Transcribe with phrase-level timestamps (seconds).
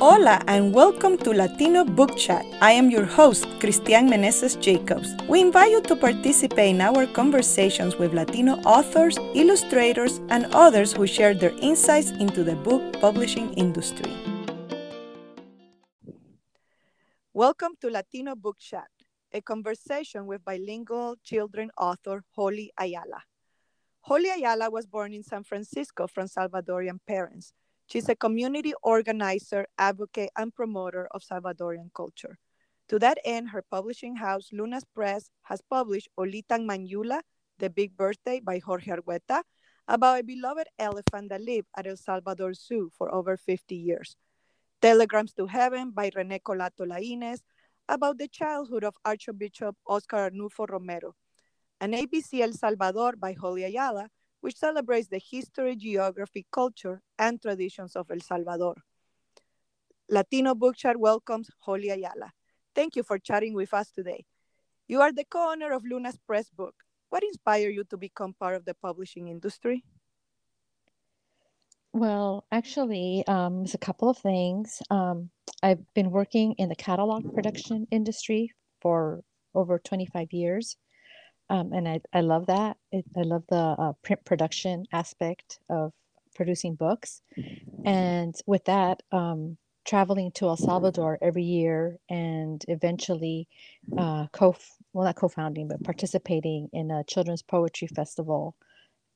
[0.00, 2.46] Hola and welcome to Latino Book Chat.
[2.60, 5.16] I am your host, Cristian Meneses Jacobs.
[5.28, 11.04] We invite you to participate in our conversations with Latino authors, illustrators, and others who
[11.08, 14.14] share their insights into the book publishing industry.
[17.32, 18.86] Welcome to Latino Book Chat,
[19.32, 23.24] a conversation with bilingual children author Holly Ayala.
[24.02, 27.52] Holly Ayala was born in San Francisco from Salvadorian parents.
[27.88, 32.38] She's a community organizer, advocate, and promoter of Salvadorian culture.
[32.90, 37.22] To that end, her publishing house, Lunas Press, has published Olitang Manyula,
[37.58, 39.42] The Big Birthday by Jorge Argueta,
[39.88, 44.16] about a beloved elephant that lived at El Salvador Zoo for over 50 years.
[44.82, 47.40] Telegrams to Heaven by Rene Colato Lainez,
[47.88, 51.14] about the childhood of Archbishop Oscar Arnulfo Romero.
[51.80, 57.96] And ABC El Salvador by Holly Ayala, which celebrates the history, geography, culture, and traditions
[57.96, 58.74] of El Salvador.
[60.08, 62.32] Latino Book Chat welcomes Holly Ayala.
[62.74, 64.24] Thank you for chatting with us today.
[64.86, 66.74] You are the co-owner of Lunas Press Book.
[67.10, 69.84] What inspired you to become part of the publishing industry?
[71.92, 74.82] Well, actually, um, it's a couple of things.
[74.90, 75.30] Um,
[75.62, 80.76] I've been working in the catalog production industry for over 25 years.
[81.50, 82.76] Um, and I, I love that.
[82.92, 85.92] It, I love the uh, print production aspect of
[86.34, 87.22] producing books.
[87.84, 89.56] And with that, um,
[89.88, 93.48] traveling to El Salvador every year and eventually
[93.96, 94.54] uh, co
[94.92, 98.54] well not co-founding but participating in a children's poetry festival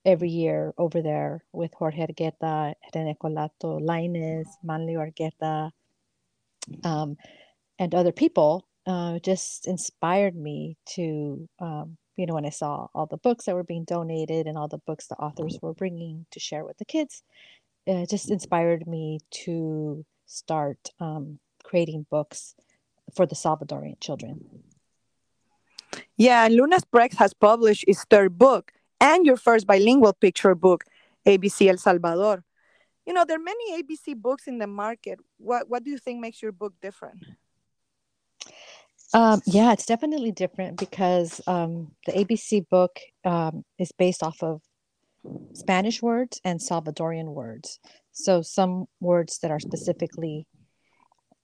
[0.06, 5.70] every year over there with Jorge Argueta, Rene Colato, Lainez, Manlio Argueta,
[6.84, 7.16] um,
[7.78, 13.06] and other people uh, just inspired me to um, you know, when I saw all
[13.06, 16.40] the books that were being donated and all the books the authors were bringing to
[16.40, 17.22] share with the kids,
[17.86, 22.54] it just inspired me to start um, creating books
[23.14, 24.62] for the Salvadorian children.
[26.16, 30.84] Yeah, Lunas Press has published its third book and your first bilingual picture book,
[31.26, 32.44] ABC El Salvador.
[33.06, 35.18] You know, there are many ABC books in the market.
[35.38, 37.24] What, what do you think makes your book different?
[39.14, 44.62] Um, yeah, it's definitely different because um, the ABC book um, is based off of
[45.52, 47.78] Spanish words and Salvadorian words.
[48.12, 50.46] So some words that are specifically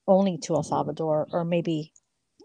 [0.07, 1.93] only to El Salvador or maybe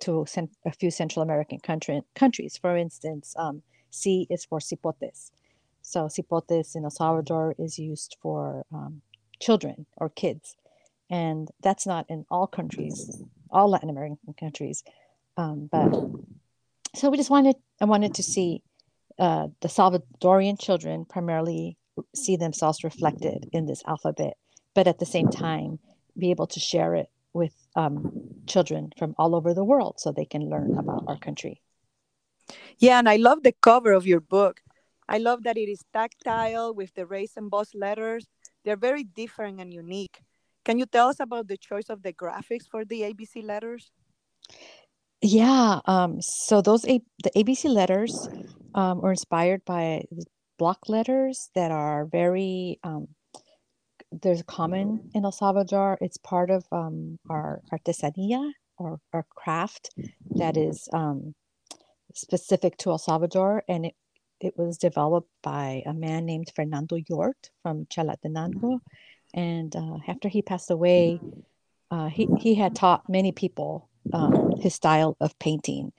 [0.00, 0.26] to
[0.66, 2.58] a few Central American country, countries.
[2.58, 5.30] For instance, um, C is for cipotes.
[5.80, 9.00] So cipotes in El Salvador is used for um,
[9.40, 10.56] children or kids.
[11.10, 14.82] And that's not in all countries, all Latin American countries.
[15.36, 15.92] Um, but
[16.94, 18.62] so we just wanted, I wanted to see
[19.18, 21.76] uh, the Salvadorian children primarily
[22.14, 24.34] see themselves reflected in this alphabet,
[24.74, 25.78] but at the same time
[26.16, 28.12] be able to share it with um,
[28.46, 31.60] children from all over the world so they can learn about our country.
[32.78, 34.60] Yeah, and I love the cover of your book.
[35.08, 38.26] I love that it is tactile with the raised embossed letters.
[38.64, 40.20] They're very different and unique.
[40.64, 43.92] Can you tell us about the choice of the graphics for the ABC letters?
[45.20, 45.80] Yeah.
[45.86, 48.28] Um, so those A- the ABC letters
[48.74, 50.04] um, were inspired by
[50.58, 53.08] block letters that are very um,
[54.22, 55.98] there's common in El Salvador.
[56.00, 59.90] It's part of um, our artesanía or our craft
[60.36, 61.34] that is um,
[62.14, 63.94] specific to El Salvador, and it
[64.40, 68.80] it was developed by a man named Fernando Llort from Chalatenango,
[69.32, 71.20] and uh, after he passed away,
[71.90, 75.92] uh, he he had taught many people um, his style of painting.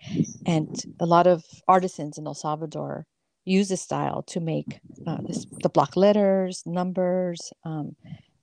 [0.46, 3.06] And a lot of artisans in El Salvador
[3.46, 7.96] use this style to make uh, this, the block letters, numbers, um,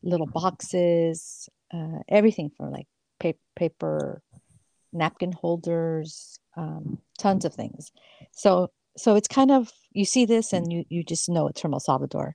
[0.03, 2.87] little boxes, uh, everything from like
[3.21, 4.23] pa- paper,
[4.93, 7.93] napkin holders, um, tons of things.
[8.33, 11.75] So, so it's kind of you see this and you you just know it's from
[11.75, 12.35] El Salvador.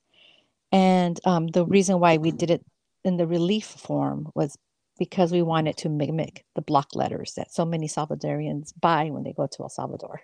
[0.72, 2.64] And um, the reason why we did it
[3.04, 4.58] in the relief form was
[4.98, 9.34] because we wanted to mimic the block letters that so many Salvadorians buy when they
[9.34, 10.22] go to El Salvador.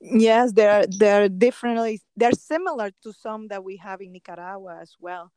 [0.00, 5.30] Yes, they're they're differently they're similar to some that we have in Nicaragua as well.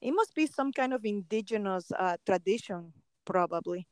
[0.00, 2.92] It must be some kind of indigenous uh, tradition,
[3.24, 3.86] probably,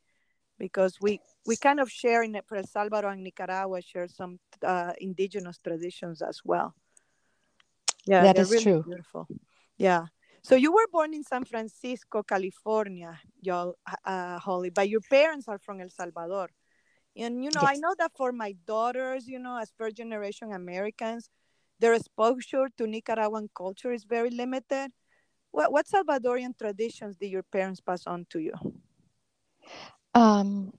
[0.58, 5.58] because we we kind of share in El Salvador and Nicaragua share some uh, indigenous
[5.58, 6.75] traditions as well.
[8.05, 8.82] Yeah, that is really true.
[8.82, 9.29] Beautiful.
[9.79, 10.06] Yeah.
[10.42, 15.58] So you were born in San Francisco, California, y'all, uh, Holly, but your parents are
[15.58, 16.50] from El Salvador.
[17.16, 17.72] And, you know, yes.
[17.72, 21.28] I know that for my daughters, you know, as first generation Americans,
[21.78, 24.92] their exposure to Nicaraguan culture is very limited.
[25.50, 28.52] What what Salvadorian traditions did your parents pass on to you?
[30.14, 30.72] Um,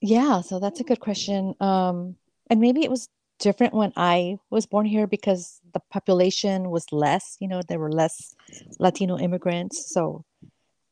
[0.00, 1.54] yeah, so that's a good question.
[1.60, 2.16] Um,
[2.48, 7.36] and maybe it was different when I was born here because the population was less,
[7.40, 8.34] you know, there were less
[8.78, 9.92] Latino immigrants.
[9.92, 10.24] So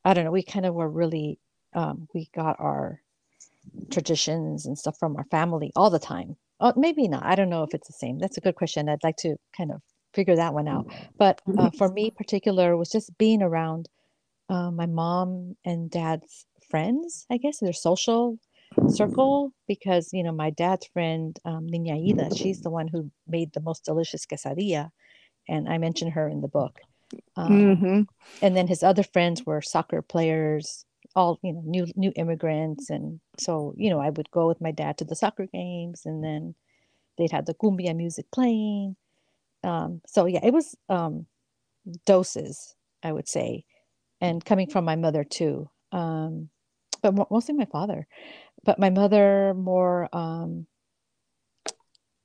[0.04, 1.38] I don't know, we kind of were really,
[1.74, 3.00] um, we got our
[3.90, 6.36] traditions and stuff from our family all the time.
[6.60, 7.24] Oh, maybe not.
[7.24, 8.18] I don't know if it's the same.
[8.18, 8.88] That's a good question.
[8.88, 9.80] I'd like to kind of
[10.12, 10.86] figure that one out.
[11.18, 13.88] But uh, for me, particular, was just being around
[14.48, 17.26] uh, my mom and dad's friends.
[17.30, 18.38] I guess their social
[18.90, 23.52] circle because you know my dad's friend um, Niña Ida, she's the one who made
[23.52, 24.90] the most delicious quesadilla,
[25.48, 26.80] and I mentioned her in the book.
[27.36, 28.00] Um, mm-hmm.
[28.42, 30.84] And then his other friends were soccer players,
[31.14, 34.70] all you know, new new immigrants, and so you know I would go with my
[34.70, 36.54] dad to the soccer games, and then
[37.16, 38.96] they'd have the cumbia music playing.
[39.62, 41.26] Um, so yeah, it was um,
[42.06, 43.64] doses, I would say,
[44.20, 46.50] and coming from my mother too, um,
[47.02, 48.06] but mostly my father
[48.64, 50.66] but my mother more um,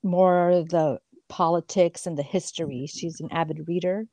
[0.04, 2.88] more the politics and the history.
[2.88, 4.06] She's an avid reader,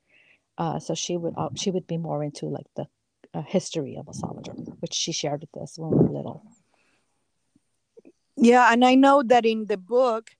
[0.58, 2.86] uh, so she would uh, she would be more into like the
[3.32, 6.42] uh, history of El Salvador, which she shared with us when we were little.
[8.36, 10.30] Yeah, and I know that in the book,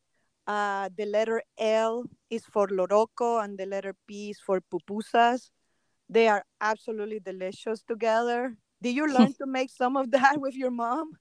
[0.46, 5.50] uh, the letter L is for loroco and the letter P is for pupusas.
[6.08, 8.56] They are absolutely delicious together.
[8.82, 11.12] Did you learn to make some of that with your mom?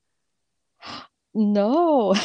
[1.37, 2.15] No,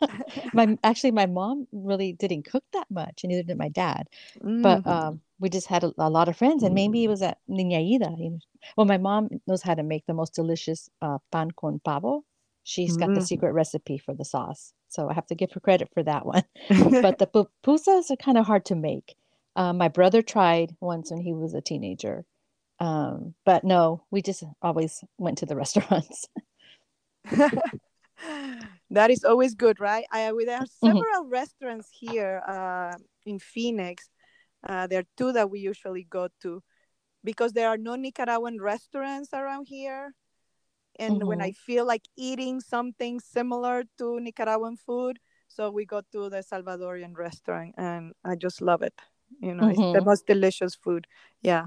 [0.54, 4.08] my actually my mom really didn't cook that much, and neither did my dad.
[4.40, 4.62] Mm.
[4.62, 7.38] But um, we just had a, a, lot of friends, and maybe it was at
[7.50, 8.14] Niña Ida.
[8.16, 8.38] You know,
[8.76, 12.24] well, my mom knows how to make the most delicious uh, pan con pavo.
[12.62, 13.16] She's got mm.
[13.16, 16.24] the secret recipe for the sauce, so I have to give her credit for that
[16.24, 16.44] one.
[16.68, 19.16] but the pupusas are kind of hard to make.
[19.56, 22.24] Uh, my brother tried once when he was a teenager,
[22.78, 26.28] um, but no, we just always went to the restaurants
[28.90, 30.04] that is always good, right?
[30.10, 30.86] I, there are mm-hmm.
[30.86, 31.32] several mm-hmm.
[31.32, 32.96] restaurants here uh,
[33.26, 34.08] in Phoenix.
[34.66, 36.62] Uh, there are two that we usually go to
[37.24, 40.14] because there are no Nicaraguan restaurants around here.
[40.98, 41.28] And mm-hmm.
[41.28, 46.42] when I feel like eating something similar to Nicaraguan food, so we go to the
[46.42, 48.94] Salvadorian restaurant and I just love it.
[49.40, 49.70] You know, mm-hmm.
[49.70, 50.08] it's the mm-hmm.
[50.08, 51.06] most delicious food.
[51.40, 51.66] Yeah.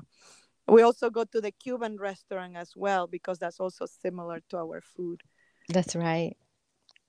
[0.67, 4.81] We also go to the Cuban restaurant as well because that's also similar to our
[4.81, 5.21] food.
[5.69, 6.35] That's right.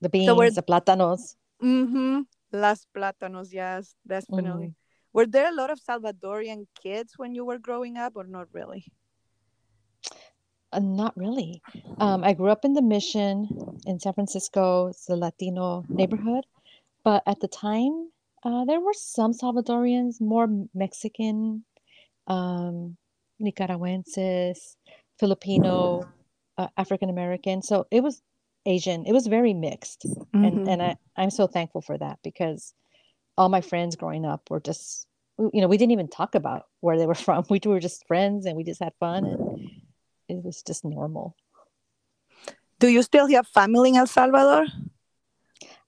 [0.01, 1.35] The beans, so the plátanos.
[1.61, 2.21] Mm-hmm.
[2.53, 4.67] Las plátanos, yes, definitely.
[4.67, 5.13] Mm-hmm.
[5.13, 8.85] Were there a lot of Salvadorian kids when you were growing up, or not really?
[10.71, 11.61] Uh, not really.
[11.97, 13.47] Um, I grew up in the Mission
[13.85, 14.87] in San Francisco.
[14.87, 16.45] It's a Latino neighborhood,
[17.03, 18.11] but at the time,
[18.43, 21.63] uh, there were some Salvadorians, more Mexican,
[22.27, 22.97] um,
[23.39, 24.77] Nicaraguenses,
[25.19, 26.07] Filipino,
[26.57, 27.61] uh, African American.
[27.61, 28.21] So it was
[28.67, 29.05] Asian.
[29.05, 30.43] It was very mixed, mm-hmm.
[30.43, 32.73] and and I I'm so thankful for that because
[33.37, 35.07] all my friends growing up were just
[35.39, 37.45] you know we didn't even talk about where they were from.
[37.49, 39.69] We were just friends and we just had fun and
[40.29, 41.35] it was just normal.
[42.79, 44.67] Do you still have family in El Salvador?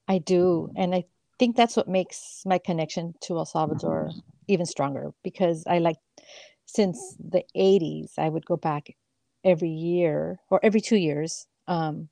[0.08, 1.04] I do, and I
[1.38, 4.10] think that's what makes my connection to El Salvador
[4.48, 5.98] even stronger because I like
[6.66, 8.96] since the 80s I would go back
[9.44, 12.10] every year or every 2 years um,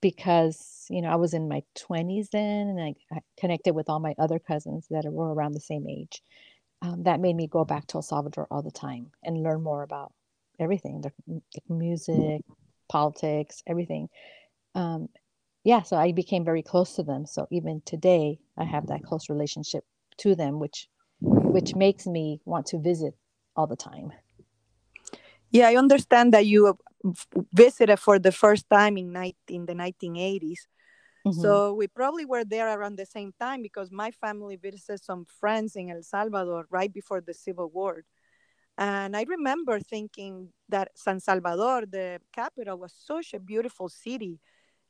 [0.00, 4.00] because you know I was in my 20s then and I, I connected with all
[4.00, 6.22] my other cousins that were around the same age.
[6.82, 9.82] Um, that made me go back to El Salvador all the time and learn more
[9.82, 10.12] about
[10.58, 12.42] everything the, the music,
[12.88, 14.08] politics, everything.
[14.74, 15.08] Um,
[15.64, 17.26] yeah, so I became very close to them.
[17.26, 19.84] So even today, I have that close relationship
[20.18, 20.88] to them, which
[21.20, 23.14] which makes me want to visit
[23.56, 24.12] all the time.
[25.50, 26.78] Yeah, I understand that you
[27.52, 30.66] visited for the first time in, night, in the 1980s.
[31.26, 31.40] Mm-hmm.
[31.40, 35.76] So we probably were there around the same time because my family visited some friends
[35.76, 38.04] in El Salvador right before the Civil War.
[38.78, 44.40] And I remember thinking that San Salvador, the capital, was such a beautiful city.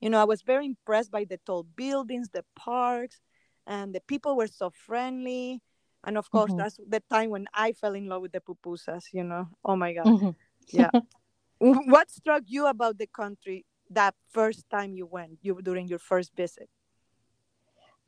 [0.01, 3.21] You know, I was very impressed by the tall buildings, the parks,
[3.67, 5.61] and the people were so friendly.
[6.05, 6.59] And of course, mm-hmm.
[6.59, 9.49] that's the time when I fell in love with the pupusas, you know.
[9.65, 10.07] Oh my God.
[10.07, 10.31] Mm-hmm.
[10.73, 10.91] Yeah.
[11.59, 16.35] what struck you about the country that first time you went you during your first
[16.37, 16.69] visit?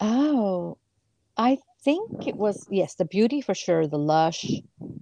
[0.00, 0.78] Oh
[1.36, 4.44] i think it was yes the beauty for sure the lush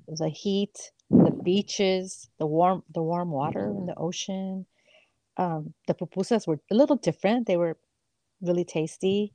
[0.07, 4.67] the heat the beaches the warm the warm water in the ocean.
[5.37, 7.47] Um, the pupusas were a little different.
[7.47, 7.79] They were
[8.43, 9.33] really tasty.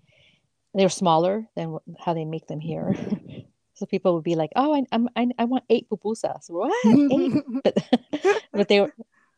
[0.76, 2.96] They were smaller than how they make them here
[3.76, 6.74] So people would be like, "Oh, I I'm, I, I want eight pupusas." What
[7.12, 7.32] eight?
[7.64, 7.78] but
[8.54, 8.94] but they were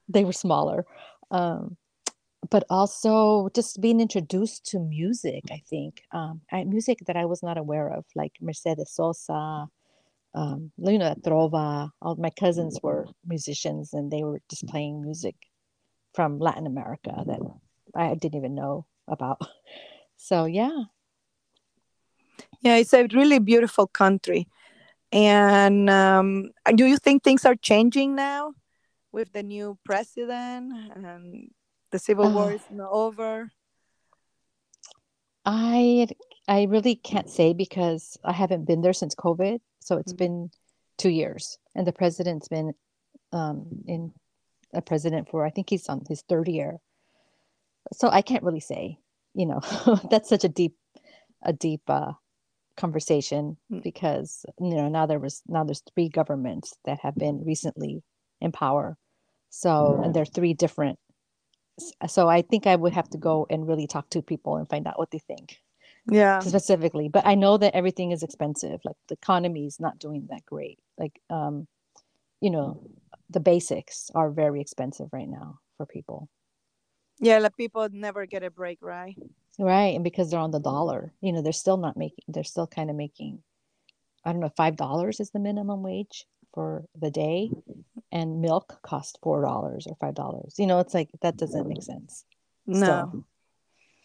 [0.08, 0.86] they were smaller.
[1.32, 1.78] Um,
[2.50, 5.44] but also just being introduced to music.
[5.52, 9.68] I think um, I, music that I was not aware of, like Mercedes Sosa,
[10.34, 11.90] um, you know, Trova.
[12.02, 15.36] All my cousins were musicians, and they were just playing music
[16.14, 17.40] from Latin America that
[17.96, 19.42] I didn't even know about.
[20.20, 20.86] So yeah,
[22.62, 24.48] yeah, it's a really beautiful country.
[25.12, 28.54] And um, do you think things are changing now
[29.12, 31.50] with the new president and
[31.92, 33.50] the civil war is not over?
[35.46, 36.08] I
[36.48, 39.60] I really can't say because I haven't been there since COVID.
[39.80, 40.18] So it's mm-hmm.
[40.18, 40.52] been
[40.98, 42.74] two years, and the president's been
[43.32, 44.12] um, in
[44.74, 46.78] a president for I think he's on his third year.
[47.94, 49.00] So I can't really say.
[49.34, 49.62] You know,
[50.10, 50.76] that's such a deep,
[51.44, 52.14] a deep uh,
[52.78, 53.84] conversation mm.
[53.84, 58.04] because you know now there was now there's three governments that have been recently
[58.42, 58.98] in power.
[59.50, 61.00] So and they're three different.
[62.08, 64.88] So I think I would have to go and really talk to people and find
[64.88, 65.60] out what they think
[66.10, 70.26] yeah specifically but i know that everything is expensive like the economy is not doing
[70.30, 71.68] that great like um
[72.40, 72.82] you know
[73.30, 76.30] the basics are very expensive right now for people
[77.20, 79.18] yeah like people never get a break right
[79.58, 80.76] right and because they're on the mm-hmm.
[80.76, 83.40] dollar you know they're still not making they're still kind of making
[84.26, 87.50] i don't know five dollars is the minimum wage for the day
[88.12, 91.84] and milk cost four dollars or five dollars you know it's like that doesn't make
[91.84, 92.26] sense
[92.66, 93.26] no still.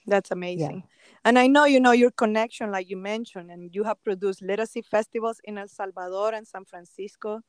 [0.07, 0.83] That's amazing.
[0.85, 1.19] Yeah.
[1.25, 4.83] And I know you know your connection, like you mentioned, and you have produced literacy
[4.83, 7.41] festivals in El Salvador and San Francisco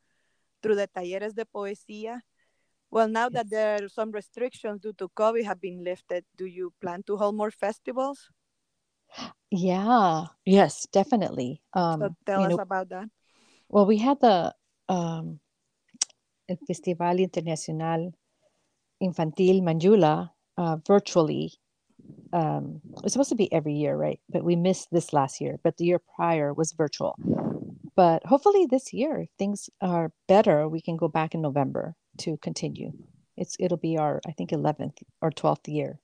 [0.62, 2.20] through the Talleres de Poesía.
[2.94, 6.72] Well, now that there are some restrictions due to COVID have been lifted, do you
[6.80, 8.30] plan to hold more festivals?
[9.50, 11.60] Yeah, yes, definitely.
[11.74, 13.08] Um, so tell us know, about that.
[13.68, 14.54] Well, we had the
[14.88, 15.40] um,
[16.48, 18.12] el Festival Internacional
[19.02, 21.58] Infantil Manjula uh, virtually
[22.32, 24.20] um, it's supposed to be every year, right?
[24.30, 25.58] But we missed this last year.
[25.64, 27.16] But the year prior was virtual.
[27.96, 32.36] But hopefully this year, if things are better, we can go back in November to
[32.38, 32.92] continue.
[33.36, 35.98] It's it'll be our I think 11th or 12th year.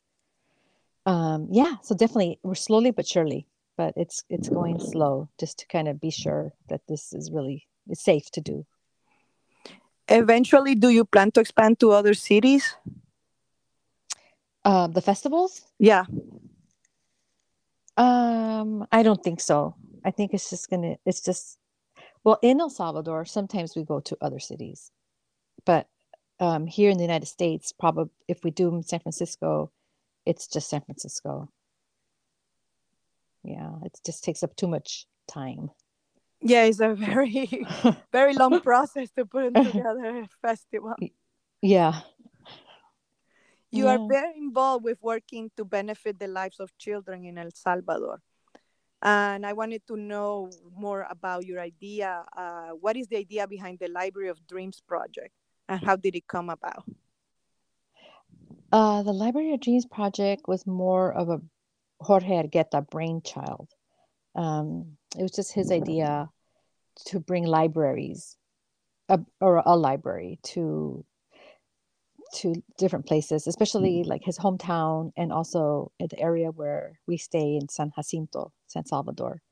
[1.07, 5.67] Um, yeah, so definitely we're slowly but surely, but it's it's going slow just to
[5.67, 8.67] kind of be sure that this is really it's safe to do.
[10.09, 12.75] Eventually, do you plan to expand to other cities?
[14.65, 15.63] Uh, the festivals?
[15.79, 16.05] Yeah.
[17.97, 19.75] Um, I don't think so.
[20.05, 20.97] I think it's just gonna.
[21.07, 21.59] It's just
[22.25, 23.25] well in El Salvador.
[23.25, 24.91] Sometimes we go to other cities,
[25.65, 25.89] but
[26.41, 29.71] um, here in the United States, probably if we do San Francisco,
[30.27, 31.51] it's just San Francisco.
[33.43, 35.71] Yeah, it just takes up too much time.
[36.43, 37.67] Yeah, it's a very,
[38.13, 40.95] very long process to put together a festival.
[41.63, 42.01] Yeah,
[43.71, 43.93] you yeah.
[43.93, 48.21] are very involved with working to benefit the lives of children in El Salvador.
[49.03, 52.25] And I wanted to know more about your idea.
[52.37, 55.33] Uh, what is the idea behind the Library of Dreams project
[55.71, 56.85] and how did it come about?
[58.73, 61.41] Uh, the Library of Dreams project was more of a
[62.01, 63.69] Jorge Argueta brainchild.
[64.35, 66.29] Um, it was just his idea
[67.07, 68.37] to bring libraries
[69.09, 71.05] uh, or a library to
[72.33, 77.57] to different places, especially like his hometown and also in the area where we stay
[77.57, 79.43] in San Jacinto, San Salvador.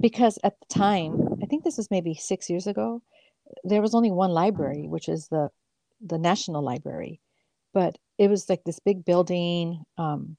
[0.00, 3.02] Because at the time, I think this was maybe six years ago,
[3.64, 5.50] there was only one library, which is the
[6.00, 7.20] the National Library.
[7.74, 9.84] But it was like this big building.
[9.96, 10.36] Um,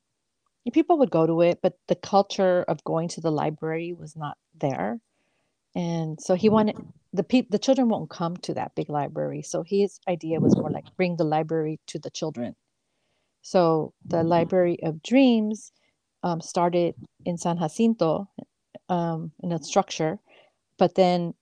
[0.74, 4.38] people would go to it, but the culture of going to the library was not
[4.60, 5.00] there.
[5.76, 6.76] And so he wanted
[7.14, 10.70] the people the children won't come to that big library so his idea was more
[10.70, 12.56] like bring the library to the children
[13.42, 15.72] so the library of dreams
[16.24, 18.30] um, started in san jacinto
[18.90, 20.20] um, in a structure
[20.78, 21.34] but then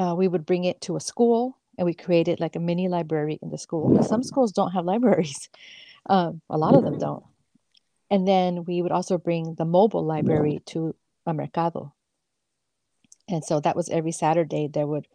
[0.00, 3.38] uh, we would bring it to a school and we created like a mini library
[3.42, 5.48] in the school some schools don't have libraries
[6.06, 7.24] um, a lot of them don't
[8.10, 10.94] and then we would also bring the mobile library to
[11.26, 11.92] a mercado
[13.30, 15.06] and so that was every Saturday there would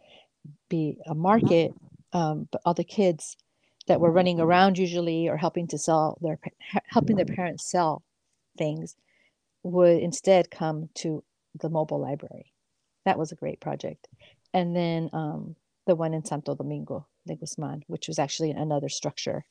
[0.68, 1.72] be a market,
[2.12, 3.36] um, but all the kids
[3.86, 6.38] that were running around usually or helping to sell their
[6.88, 8.02] helping their parents sell
[8.58, 8.96] things
[9.62, 11.22] would instead come to
[11.60, 12.52] the mobile library.
[13.04, 14.08] That was a great project.
[14.56, 15.54] And then um,
[15.86, 19.44] the one in Santo Domingo de Guzman, which was actually another structure.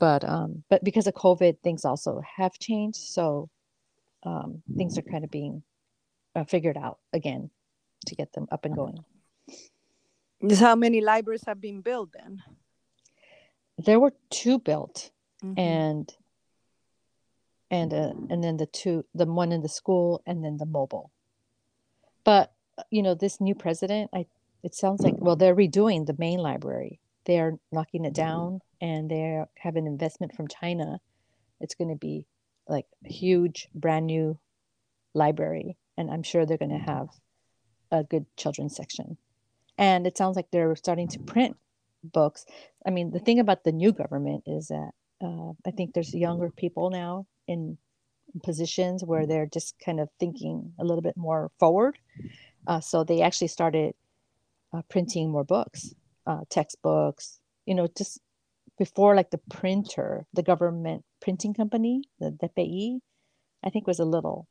[0.00, 2.98] But um, but because of COVID, things also have changed.
[2.98, 3.48] So
[4.24, 5.62] um, things are kind of being
[6.34, 7.50] uh, figured out again
[8.06, 9.04] to get them up and going.
[10.48, 12.42] Just how many libraries have been built then?
[13.78, 15.12] There were two built,
[15.44, 15.58] Mhm.
[15.58, 16.16] and
[17.70, 21.12] and uh, and then the two, the one in the school, and then the mobile.
[22.24, 22.52] But
[22.90, 24.26] you know, this new president, I
[24.62, 27.00] it sounds like well, they're redoing the main library.
[27.24, 31.00] They are knocking it down, and they have an investment from China.
[31.60, 32.26] It's going to be
[32.66, 34.38] like a huge, brand new
[35.14, 37.08] library, and I'm sure they're going to have
[37.90, 39.16] a good children's section.
[39.76, 41.56] And it sounds like they're starting to print
[42.02, 42.44] books.
[42.86, 44.90] I mean, the thing about the new government is that
[45.22, 47.78] uh, I think there's younger people now in
[48.42, 51.98] positions where they're just kind of thinking a little bit more forward.
[52.68, 53.94] Uh, so they actually started
[54.74, 55.94] uh, printing more books,
[56.26, 58.20] uh, textbooks, you know, just
[58.78, 63.00] before like the printer, the government printing company, the DPI,
[63.64, 64.46] I think was a little,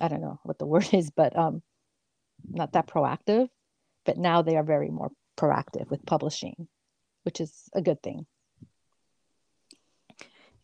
[0.00, 1.62] I don't know what the word is, but um,
[2.50, 3.48] not that proactive.
[4.04, 6.66] But now they are very more proactive with publishing,
[7.24, 8.26] which is a good thing.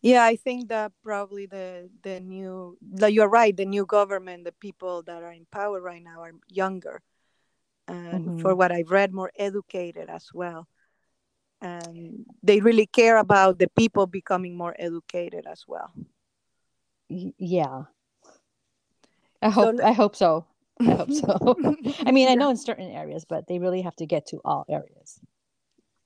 [0.05, 4.53] Yeah, I think that probably the the new like you're right, the new government, the
[4.53, 7.03] people that are in power right now are younger.
[7.89, 8.57] And for Mhm.
[8.57, 10.69] what I've read, more educated as well.
[11.61, 15.93] And they really care about the people becoming more educated as well.
[17.39, 17.85] Yeah.
[19.43, 20.47] I hope le- I hope so.
[20.81, 21.57] I hope so.
[22.07, 24.65] I mean, I know in certain areas, but they really have to get to all
[24.69, 25.21] areas.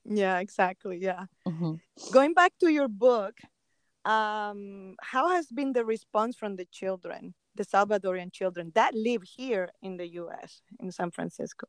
[0.05, 0.99] Yeah, exactly.
[0.99, 1.27] Yeah.
[1.47, 1.81] Mhm.
[2.11, 3.41] Going back to your book,
[4.09, 9.69] um, how has been the response from the children, the Salvadorian children that live here
[9.83, 11.67] in the US, in San Francisco?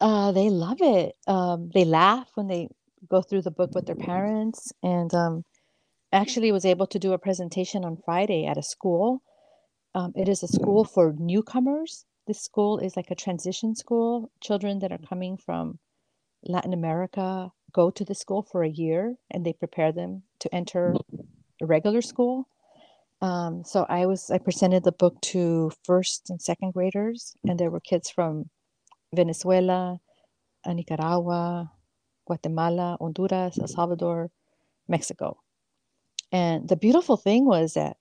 [0.00, 1.14] Uh, they love it.
[1.26, 2.68] Um, they laugh when they
[3.10, 5.44] go through the book with their parents, and um,
[6.12, 9.22] actually was able to do a presentation on Friday at a school.
[9.94, 12.06] Um, it is a school for newcomers.
[12.26, 14.30] This school is like a transition school.
[14.42, 15.78] Children that are coming from
[16.42, 20.94] Latin America go to the school for a year, and they prepare them to enter
[21.62, 22.48] a regular school.
[23.22, 27.70] Um, so I was I presented the book to first and second graders, and there
[27.70, 28.50] were kids from
[29.14, 29.98] Venezuela,
[30.66, 31.70] uh, Nicaragua,
[32.26, 34.30] Guatemala, Honduras, El Salvador,
[34.88, 35.38] Mexico.
[36.32, 37.96] And the beautiful thing was that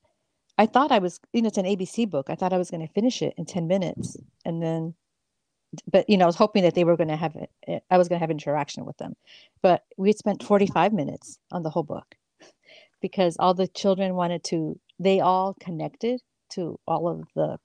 [0.58, 2.30] I thought I was, you know, it's an ABC book.
[2.30, 4.18] I thought I was going to finish it in 10 minutes.
[4.46, 4.96] And then,
[5.92, 8.08] but, you know, I was hoping that they were going to have, it, I was
[8.08, 9.16] going to have interaction with them.
[9.62, 12.16] But we spent 45 minutes on the whole book
[13.06, 17.60] because all the children wanted to, they all connected to all of the,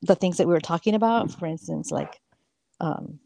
[0.00, 1.30] the things that we were talking about.
[1.30, 2.18] For instance, like,
[2.80, 3.20] um,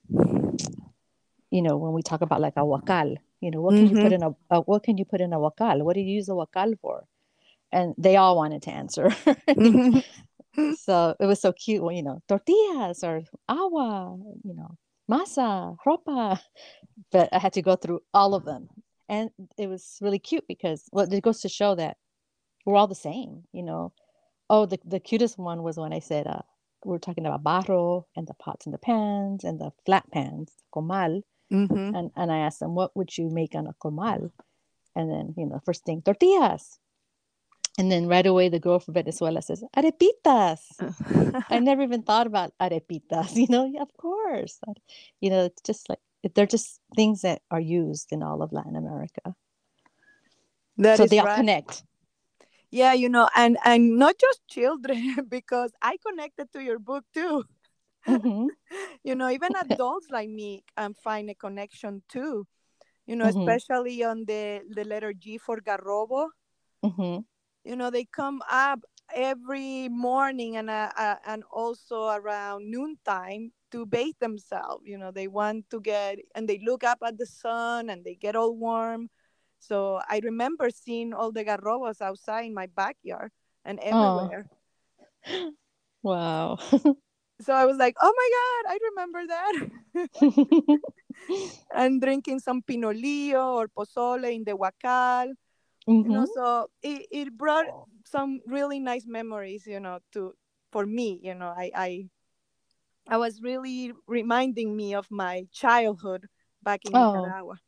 [1.53, 4.13] you know, when we talk about like a huacal, you know, what can you put
[4.13, 5.85] in a, a what can you put in a huacal?
[5.85, 7.05] What do you use a huacal for?
[7.71, 9.11] And they all wanted to answer.
[10.79, 14.77] so it was so cute when you know tortillas or agua, you know,
[15.09, 16.41] masa, ropa.
[17.13, 18.69] But I had to go through all of them,
[19.11, 21.97] and it was really cute because well, it goes to show that
[22.65, 23.93] we're all the same, you know.
[24.49, 26.43] Oh, the the cutest one was when I said uh,
[26.85, 30.49] we are talking about barro and the pots and the pans and the flat pans,
[30.75, 31.95] comal, Mhm.
[31.97, 34.31] and and I asked them, what would you make on a comal?
[34.97, 36.79] And then you know, first thing tortillas.
[37.79, 40.61] And then right away, the girl from Venezuela says, arepitas.
[41.49, 44.61] I never even thought about arepitas, you know, yeah, of course.
[45.21, 48.77] You know, it's just like, they're just things that are used in all of Latin
[48.77, 49.35] America.
[50.79, 51.37] That so is they all right.
[51.37, 51.85] connect.
[52.71, 57.45] Yeah, you know, and and not just children, because I connected to your book too.
[58.07, 58.51] Mhm,
[59.05, 62.47] You know, even adults like me um, find a connection too.
[63.07, 63.27] You know, Mhm.
[63.27, 66.29] especially on the the letter G for garrobo.
[66.83, 67.25] mhm.
[67.65, 68.81] You know, they come up
[69.15, 74.85] every morning and uh, uh, and also around noontime to bathe themselves.
[74.87, 78.15] You know, they want to get and they look up at the sun and they
[78.15, 79.09] get all warm.
[79.59, 83.31] So I remember seeing all the garrobos outside in my backyard
[83.65, 84.47] and everywhere.
[86.03, 86.57] Wow.
[87.41, 90.09] So I was like, oh my God, I remember that.
[91.75, 95.33] and drinking some pinolillo or pozole in the huacal.
[96.03, 96.27] You know, Mhm.
[96.27, 97.67] so it, it brought
[98.07, 100.35] some really nice memories, you know, to
[100.73, 102.11] for me, you know, I I
[103.07, 106.29] I was really reminding me of my childhood
[106.63, 106.97] back in Oh.
[106.97, 107.61] Nicaragua.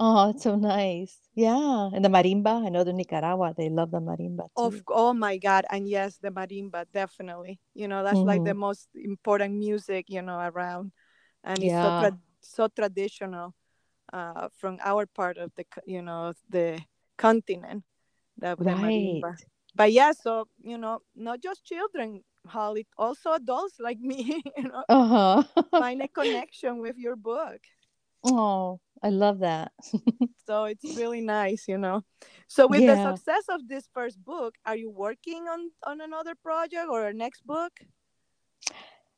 [0.00, 1.18] Oh, it's so nice.
[1.34, 1.88] Yeah.
[1.94, 5.64] And the marimba, I know the Nicaragua, they love the marimba Of oh my God,
[5.70, 7.58] and yes, the marimba definitely.
[7.74, 8.54] You know, that's like the Mhm.
[8.54, 10.92] most important music, you know, around,
[11.44, 13.54] and it's so tra- so traditional,
[14.12, 16.80] uh, from our part of the you know the
[17.22, 17.84] continent,
[18.58, 18.76] Right.
[18.82, 19.36] marimba.
[19.74, 24.64] But yeah, so you know, not just children how it also adults like me, you
[24.64, 25.62] know, Uh huh.
[25.78, 27.60] find a connection with your book.
[28.24, 29.72] oh, I love that.
[30.46, 32.02] So it's really nice, you know.
[32.48, 32.94] So with Yeah.
[32.96, 37.14] the success of this first book, are you working on on another project or a
[37.14, 37.72] next book?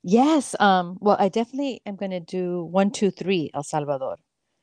[0.03, 0.55] yes.
[0.61, 0.99] Um.
[1.01, 4.17] Well, I definitely am going to do one, two, three, El Salvador.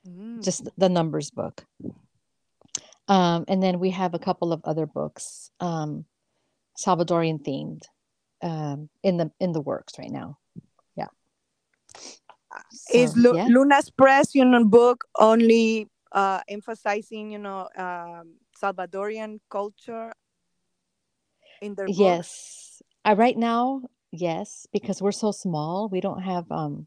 [0.06, 0.42] Mm.
[0.42, 1.66] just the numbers book.
[3.08, 6.04] Um, and then we have a couple of other books, um,
[6.78, 7.82] Salvadorian themed,
[8.42, 10.38] um, in the in the works right now.
[10.96, 11.08] Yeah.
[12.92, 13.46] is Lu- yeah.
[13.48, 20.12] Luna's Press, you know, book only uh, emphasizing, you know, um, Salvadorian culture
[21.60, 21.98] in their books?
[21.98, 22.82] Yes.
[23.04, 26.86] Right now, yes, because we're so small, we don't have um,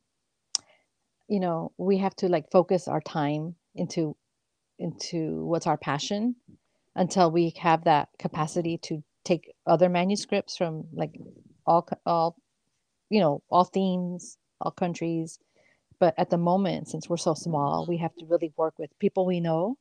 [1.27, 4.15] you know, we have to like focus our time into
[4.79, 6.35] into what's our passion
[6.95, 11.19] until we have that capacity to take other manuscripts from like
[11.65, 12.35] all all
[13.09, 15.39] you know all themes all countries.
[15.99, 19.25] But at the moment since we're so small we have to really work with people
[19.25, 19.77] we know.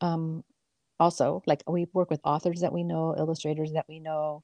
[0.00, 0.44] Um
[1.00, 4.42] also like we work with authors that we know illustrators that we know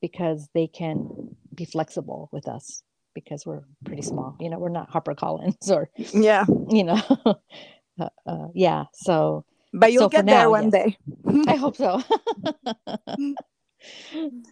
[0.00, 2.82] because they can be flexible with us
[3.14, 4.36] because we're pretty small.
[4.40, 7.00] You know we're not harper collins or Yeah, you know
[8.00, 10.72] uh, uh, yeah so but you'll So get there one yes.
[10.72, 10.98] day.
[11.48, 12.02] I hope so.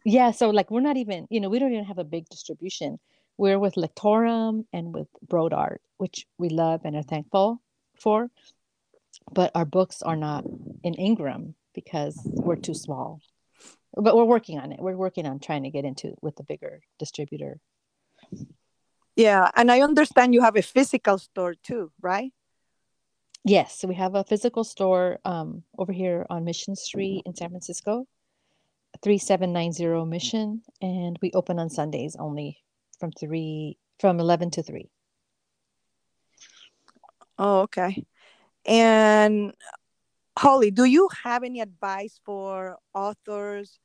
[0.04, 2.98] yeah, so like we're not even, you know, we don't even have a big distribution.
[3.36, 7.60] We're with Lectorum and with Brodart, which we love and are thankful
[7.98, 8.30] for.
[9.32, 10.44] But our books are not
[10.82, 13.20] in Ingram because we're too small.
[13.94, 14.80] But we're working on it.
[14.80, 17.60] We're working on trying to get into with the bigger distributor.
[19.16, 22.32] Yeah, and I understand you have a physical store too, right?
[23.44, 27.48] Yes, so we have a physical store um, over here on Mission Street in San
[27.48, 28.06] Francisco,
[29.02, 32.58] 3790 Mission, and we open on Sundays only
[32.98, 34.90] from 3 from 11 to 3.
[37.38, 38.04] Oh, okay.
[38.66, 39.54] And
[40.38, 43.78] Holly, do you have any advice for authors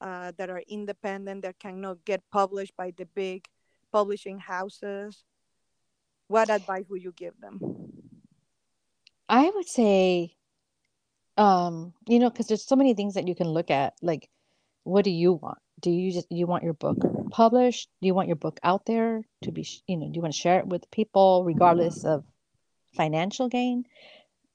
[0.00, 3.44] uh, that are independent that cannot get published by the big
[3.92, 5.24] publishing houses?
[6.28, 7.93] What advice would you give them?
[9.28, 10.36] I would say
[11.36, 14.28] um, you know, because there's so many things that you can look at like
[14.84, 15.58] what do you want?
[15.80, 17.88] Do you just you want your book published?
[18.00, 20.40] Do you want your book out there to be, you know, do you want to
[20.40, 22.24] share it with people regardless of
[22.94, 23.84] financial gain?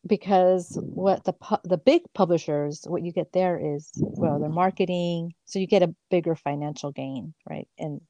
[0.08, 5.34] Because what the pu- the big publishers, what you get there is well, their marketing,
[5.46, 7.68] so you get a bigger financial gain, right?
[7.78, 8.02] And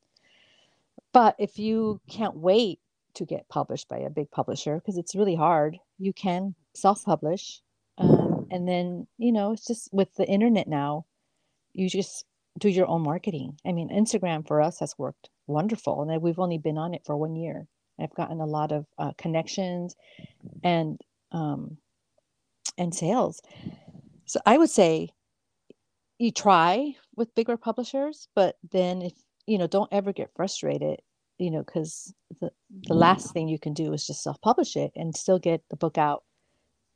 [1.14, 2.80] but if you can't wait
[3.16, 7.62] to get published by a big publisher because it's really hard, you can self-publish.
[7.98, 11.06] Um, and then, you know, it's just with the internet now,
[11.74, 12.26] you just
[12.58, 13.58] do your own marketing.
[13.66, 17.18] I mean, Instagram for us has worked wonderful, and we've only been on it for
[17.18, 17.68] one year.
[18.00, 19.96] I've gotten a lot of uh, connections
[20.64, 21.00] and
[21.32, 21.78] um,
[22.78, 23.42] and sales.
[24.26, 25.10] So I would say
[26.18, 29.14] you try with bigger publishers, but then if
[29.50, 31.02] you know, don't ever get frustrated.
[31.40, 35.16] You know, because the the last thing you can do is just self-publish it and
[35.16, 36.24] still get the book out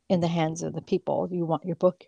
[0.09, 2.03] in the hands of the people you want your book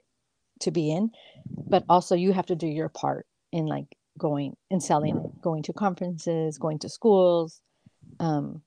[0.60, 1.12] to be in.
[1.48, 5.64] But also you have to do your part in like going and selling it going
[5.64, 7.62] to conferences going to schools
[8.20, 8.62] um,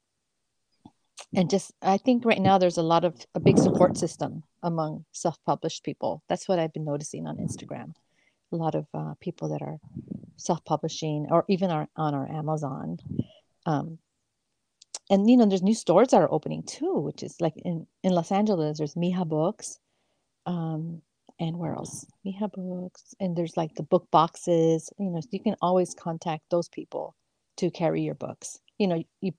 [1.34, 5.04] and just i think right now there's a lot of a big support system among
[5.12, 6.22] self-published people.
[6.28, 7.94] That's what i've been noticing on instagram.
[8.52, 9.78] A lot of uh, people that are
[10.36, 12.98] self-publishing or even are on our amazon
[13.68, 13.98] um,
[15.10, 18.12] and you know there's new stores that are opening too which is like in in
[18.12, 19.78] los angeles there's miha books
[20.46, 21.02] um
[21.40, 22.04] and where else?
[22.26, 23.14] Miha books.
[23.20, 27.14] And there's like the book boxes you know so you can always contact those people
[27.58, 28.58] to carry your books.
[28.78, 29.32] You know you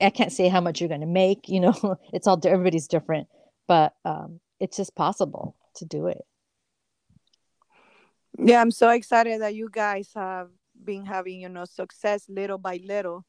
[0.00, 1.74] i can't say how much you're going to make you know
[2.12, 3.26] it's all everybody's different
[3.66, 6.24] but um it's just possible to do it.
[8.38, 10.48] Yeah, I'm so excited that you guys have
[10.84, 13.24] been having, you know, success little by little.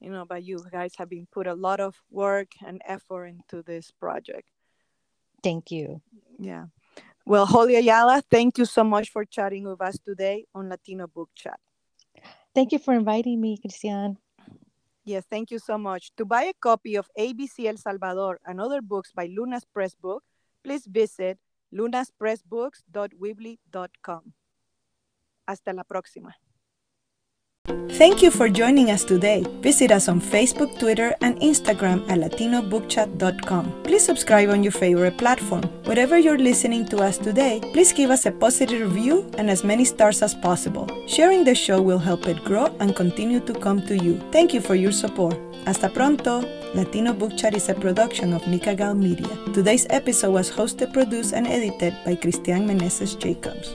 [0.00, 3.62] You know, but you guys have been put a lot of work and effort into
[3.62, 4.48] this project.
[5.42, 6.00] thank you
[6.38, 6.66] Yeah.
[7.26, 11.30] Well, Holly Ayala, thank you so much for chatting with us today on Latino Book
[11.34, 11.60] Chat.
[12.54, 14.16] thank you for inviting me Cristian
[15.08, 16.12] Yes, thank you so much.
[16.18, 20.22] To buy a copy of ABC El Salvador and other books by Luna's Press Book,
[20.62, 21.38] please visit
[21.72, 24.34] lunaspressbooks.weebly.com.
[25.46, 26.36] Hasta la próxima.
[27.98, 29.42] Thank you for joining us today.
[29.60, 33.82] Visit us on Facebook, Twitter, and Instagram at latinobookchat.com.
[33.82, 35.62] Please subscribe on your favorite platform.
[35.82, 39.84] Wherever you're listening to us today, please give us a positive review and as many
[39.84, 40.86] stars as possible.
[41.08, 44.20] Sharing the show will help it grow and continue to come to you.
[44.30, 45.36] Thank you for your support.
[45.66, 46.44] Hasta pronto!
[46.74, 49.34] Latino Book Chat is a production of Nikagal Media.
[49.52, 53.74] Today's episode was hosted, produced, and edited by Cristian Meneses Jacobs.